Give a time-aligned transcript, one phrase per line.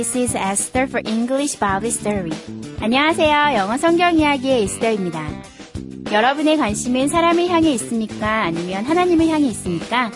[0.00, 2.32] This is Esther for English Bible Story.
[2.80, 3.54] 안녕하세요.
[3.54, 5.28] 영어 성경 이야기의 에스더입니다.
[6.10, 8.44] 여러분의 관심은 사람을 향해 있습니까?
[8.44, 10.10] 아니면 하나님을 향해 있습니까?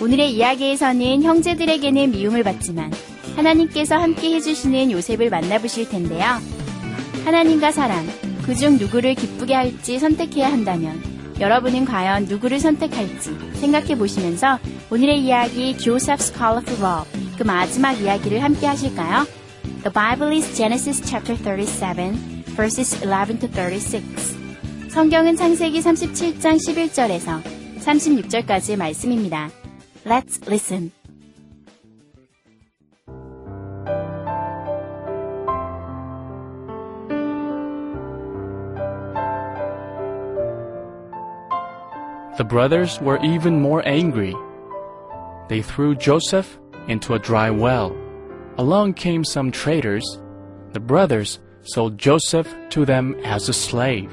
[0.00, 2.90] 오늘의 이야기에서는 형제들에게는 미움을 받지만
[3.36, 6.24] 하나님께서 함께 해주시는 요셉을 만나보실 텐데요.
[7.26, 8.08] 하나님과 사람,
[8.46, 11.02] 그중 누구를 기쁘게 할지 선택해야 한다면
[11.38, 14.58] 여러분은 과연 누구를 선택할지 생각해 보시면서
[14.90, 19.25] 오늘의 이야기 Joseph's Colorful Robe 그 마지막 이야기를 함께 하실까요?
[19.83, 24.41] The Bible is Genesis chapter 37 verses 11 to 36
[24.89, 27.41] 성경은 창세기 37장 11절에서
[27.79, 29.49] 36절까지의 말씀입니다.
[30.05, 30.91] Let's listen.
[42.37, 44.35] The brothers were even more angry.
[45.47, 46.57] They threw Joseph
[46.87, 47.95] into a dry well.
[48.57, 50.03] Along came some traders.
[50.73, 54.11] The brothers sold Joseph to them as a slave.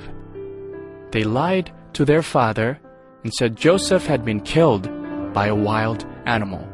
[1.11, 2.79] They lied to their father
[3.25, 4.89] and said Joseph had been killed
[5.33, 6.67] by a wild animal.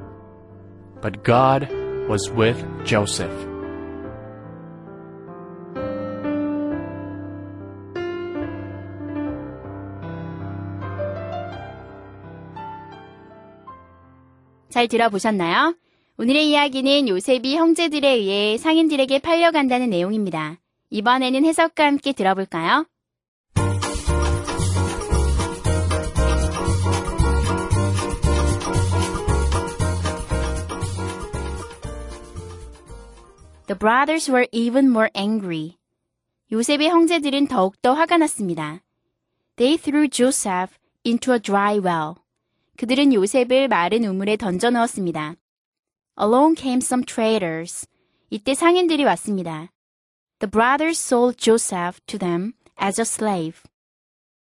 [1.00, 1.68] But God
[2.08, 3.32] was with Joseph.
[14.74, 15.74] 잘 들어보셨나요?
[16.21, 20.59] 오늘의 이야기는 요셉이 형제들에 의해 상인들에게 팔려간다는 내용입니다.
[20.89, 22.85] 이번에는 해석과 함께 들어볼까요?
[33.67, 35.77] The brothers were even more angry.
[36.51, 38.81] 요셉의 형제들은 더욱더 화가 났습니다.
[39.55, 42.15] They threw Joseph into a dry well.
[42.75, 45.35] 그들은 요셉을 마른 우물에 던져 넣었습니다.
[46.18, 47.86] Along came some traders.
[48.30, 49.70] 이때 상인들이 왔습니다.
[50.38, 53.60] The brothers sold Joseph to them as a slave.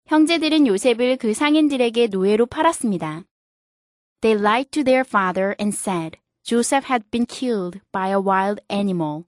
[0.07, 3.25] 형제들은 요셉을 그 상인들에게 노예로 팔았습니다.
[4.21, 9.25] They lied to their father and said Joseph had been killed by a wild animal.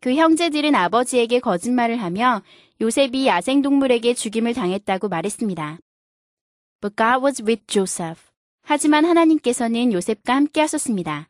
[0.00, 2.42] 그 형제들은 아버지에게 거짓말을 하며
[2.80, 5.78] 요셉이 야생동물에게 죽임을 당했다고 말했습니다.
[6.80, 8.20] But God was with Joseph.
[8.69, 11.29] 하지만 하나님께서는 요셉과 함께 하셨습니다.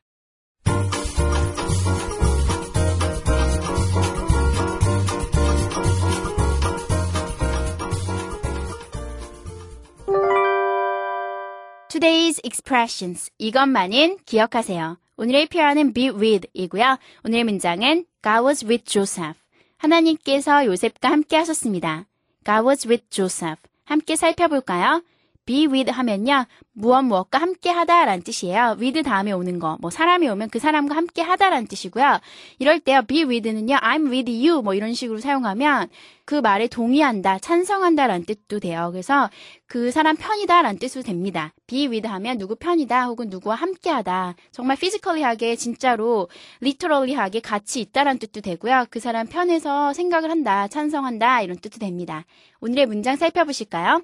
[11.90, 13.32] Today's expressions.
[13.38, 14.98] 이것만은 기억하세요.
[15.18, 16.98] 오늘의 표현은 be with 이고요.
[17.24, 19.40] 오늘의 문장은 God was with Joseph.
[19.78, 22.08] 하나님께서 요셉과 함께 하셨습니다.
[22.44, 23.62] God was with Joseph.
[23.86, 25.04] 함께 살펴볼까요?
[25.48, 26.46] Be with 하면요.
[26.74, 28.76] 무엇 무엇과 함께 하다라는 뜻이에요.
[28.80, 29.78] with 다음에 오는 거.
[29.82, 32.20] 뭐 사람이 오면 그 사람과 함께 하다라는 뜻이고요.
[32.60, 33.02] 이럴 때요.
[33.02, 33.78] be with는요.
[33.78, 35.88] I'm with you 뭐 이런 식으로 사용하면
[36.26, 38.90] 그 말에 동의한다, 찬성한다라는 뜻도 돼요.
[38.92, 39.30] 그래서
[39.66, 41.54] 그 사람 편이다라는 뜻으로 됩니다.
[41.66, 44.36] be with 하면 누구 편이다 혹은 누구와 함께하다.
[44.52, 46.28] 정말 피지컬리하게 진짜로
[46.60, 48.88] 리터럴리하게 같이 있다라는 뜻도 되고요.
[48.90, 52.26] 그 사람 편에서 생각을 한다, 찬성한다 이런 뜻도 됩니다.
[52.60, 54.04] 오늘의 문장 살펴보실까요?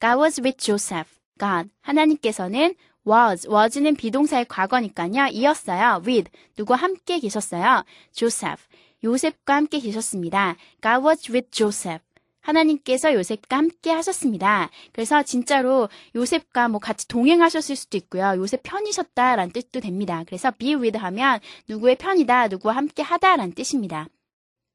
[0.00, 1.18] God was with Joseph.
[1.38, 2.74] God, 하나님께서는
[3.06, 5.28] was, was는 비동사의 과거니까요.
[5.32, 6.02] 이었어요.
[6.06, 7.84] with, 누구와 함께 계셨어요.
[8.12, 8.62] Joseph,
[9.02, 10.56] 요셉과 함께 계셨습니다.
[10.82, 12.04] God was with Joseph.
[12.40, 14.70] 하나님께서 요셉과 함께 하셨습니다.
[14.92, 18.34] 그래서 진짜로 요셉과 뭐 같이 동행하셨을 수도 있고요.
[18.36, 20.24] 요셉 편이셨다라는 뜻도 됩니다.
[20.26, 24.08] 그래서 be with 하면 누구의 편이다, 누구와 함께 하다라는 뜻입니다.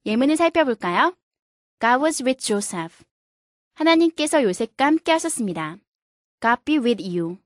[0.06, 1.16] 예문을 살펴볼까요?
[1.80, 3.04] God was with Joseph.
[3.74, 5.78] 하나님께서 요셉과 함께 하셨습니다.
[6.42, 7.38] God be with you.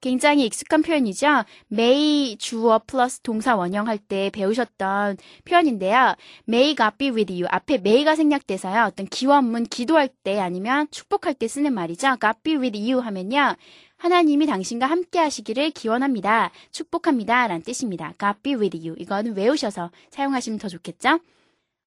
[0.00, 1.44] 굉장히 익숙한 표현이죠.
[1.70, 6.14] may 주어 플러스 동사 원형 할 때 배우셨던 표현인데요.
[6.48, 7.46] may God be with you.
[7.50, 8.86] 앞에 may가 생략돼서요.
[8.86, 12.16] 어떤 기원문 기도할 때 아니면 축복할 때 쓰는 말이죠.
[12.18, 13.56] God be with you 하면요.
[13.98, 16.50] 하나님이 당신과 함께 하시기를 기원합니다.
[16.72, 17.46] 축복합니다.
[17.46, 18.14] 라는 뜻입니다.
[18.18, 18.96] God be with you.
[18.98, 21.20] 이거는 외우셔서 사용하시면 더 좋겠죠?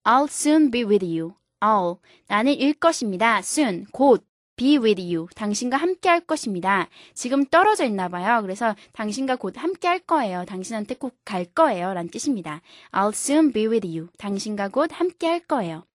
[0.03, 1.40] I'll soon be with you.
[1.61, 1.99] I'll.
[2.29, 3.39] 나는 일 것입니다.
[3.39, 3.87] soon.
[3.93, 4.27] 곧.
[4.57, 5.27] be with you.
[5.35, 6.91] 당신과 함께 할 것입니다.
[7.15, 8.43] 지금 떨어져 있나 봐요.
[8.43, 10.45] 그래서 당신과 곧 함께 할 거예요.
[10.45, 11.95] 당신한테 꼭 갈 거예요.
[11.95, 12.61] 란 뜻입니다.
[12.93, 14.09] I'll soon be with you.
[14.19, 15.87] 당신과 곧 함께 할 거예요.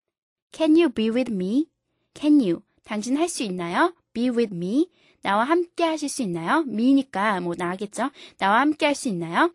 [0.51, 1.67] Can you be with me?
[2.15, 2.61] Can you?
[2.83, 3.93] 당신 할 수 있나요?
[4.13, 4.89] Be with me.
[5.21, 6.63] 나와 함께 하실 수 있나요?
[6.65, 8.09] me니까 뭐 나겠죠?
[8.39, 9.53] 나와 함께 할 수 있나요?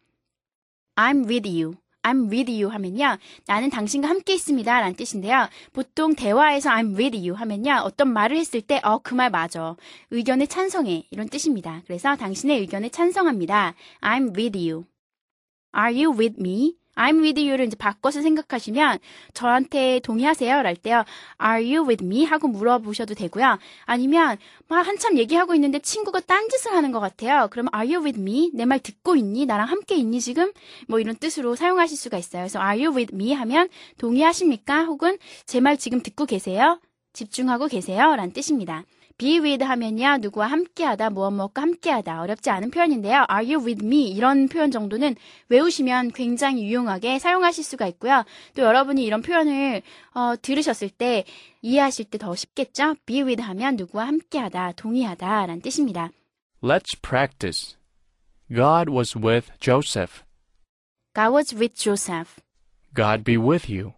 [0.94, 1.74] I'm with you.
[2.02, 3.18] I'm with you 하면요.
[3.46, 4.80] 나는 당신과 함께 있습니다.
[4.80, 5.48] 라는 뜻인데요.
[5.72, 7.82] 보통 대화에서 I'm with you 하면요.
[7.84, 9.76] 어떤 말을 했을 때, 어, 그 말 맞아.
[10.10, 11.04] 의견에 찬성해.
[11.10, 11.82] 이런 뜻입니다.
[11.86, 13.74] 그래서 당신의 의견에 찬성합니다.
[14.00, 14.84] I'm with you.
[15.76, 16.74] Are you with me?
[16.96, 18.98] I'm with you를 이제 바꿔서 생각하시면
[19.32, 20.62] 저한테 동의하세요?
[20.62, 21.04] 랄 때요.
[21.42, 22.24] Are you with me?
[22.24, 23.58] 하고 물어보셔도 되고요.
[23.84, 24.36] 아니면
[24.68, 27.48] 막 한참 얘기하고 있는데 친구가 딴짓을 하는 것 같아요.
[27.50, 28.50] 그러면 Are you with me?
[28.54, 29.46] 내 말 듣고 있니?
[29.46, 30.52] 나랑 함께 있니 지금?
[30.88, 32.42] 뭐 이런 뜻으로 사용하실 수가 있어요.
[32.42, 33.32] 그래서 Are you with me?
[33.32, 34.84] 하면 동의하십니까?
[34.84, 36.80] 혹은 제 말 지금 듣고 계세요?
[37.12, 38.14] 집중하고 계세요?
[38.16, 38.84] 란 뜻입니다.
[39.20, 40.16] Be with 하면요.
[40.22, 42.22] 누구와 함께하다, 무엇 무엇과 함께하다.
[42.22, 43.26] 어렵지 않은 표현인데요.
[43.30, 44.08] are you with me?
[44.08, 45.14] 이런 표현 정도는
[45.50, 48.24] 외우시면 굉장히 유용하게 사용하실 수가 있고요.
[48.56, 49.82] 또 여러분이 이런 표현을
[50.14, 51.24] 어, 들으셨을 때
[51.60, 52.94] 이해하실 때 더 쉽겠죠?
[53.04, 56.10] be with 하면 누구와 함께하다, 동의하다 라는 뜻입니다.
[56.62, 57.76] Let's practice.
[58.50, 60.22] God was with Joseph.
[61.14, 62.40] God was with Joseph.
[62.96, 63.92] God be with you.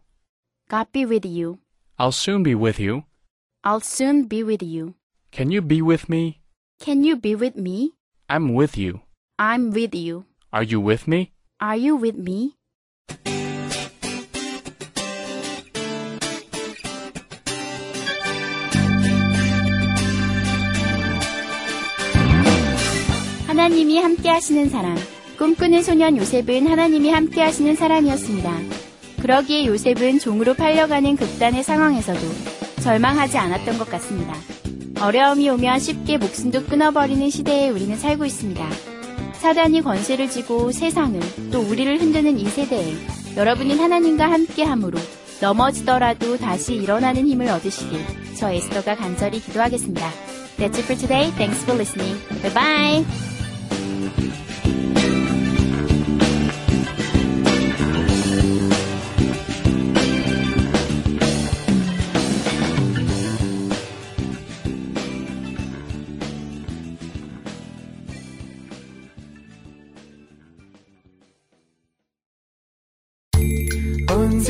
[0.68, 1.58] God be with you.
[1.96, 3.02] I'll soon be with you.
[3.64, 4.94] I'll soon be with you.
[5.32, 6.42] Can you be with me?
[6.78, 7.92] Can you be with me?
[8.28, 9.00] I'm with you.
[9.38, 10.26] I'm with you.
[10.52, 11.32] Are you with me?
[11.58, 12.52] Are you with me?
[23.46, 24.98] 하나님이 함께 하시는 사람.
[25.38, 28.52] 꿈꾸는 소년 요셉은 하나님이 함께 하시는 사람이었습니다.
[29.22, 32.20] 그러기에 요셉은 종으로 팔려가는 극단의 상황에서도
[32.82, 34.34] 절망하지 않았던 것 같습니다.
[35.02, 38.64] 어려움이 오면 쉽게 목숨도 끊어버리는 시대에 우리는 살고 있습니다.
[39.34, 41.20] 사단이 권세를 쥐고 세상을
[41.50, 42.94] 또 우리를 흔드는 이 세대에
[43.36, 44.98] 여러분은 하나님과 함께 함으로
[45.40, 47.98] 넘어지더라도 다시 일어나는 힘을 얻으시길
[48.36, 50.08] 저 에스더가 간절히 기도하겠습니다.
[50.58, 51.32] That's it for today.
[51.32, 52.16] Thanks for listening.
[52.40, 53.31] Bye bye.